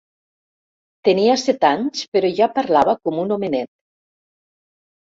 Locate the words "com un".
3.05-3.39